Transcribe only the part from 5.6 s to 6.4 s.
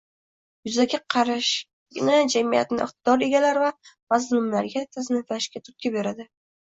turtki beradi.